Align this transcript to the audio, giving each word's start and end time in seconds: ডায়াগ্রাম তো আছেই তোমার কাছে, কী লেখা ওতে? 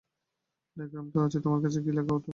ডায়াগ্রাম 0.77 1.05
তো 1.13 1.17
আছেই 1.19 1.41
তোমার 1.45 1.59
কাছে, 1.63 1.79
কী 1.85 1.91
লেখা 1.91 2.13
ওতে? 2.13 2.29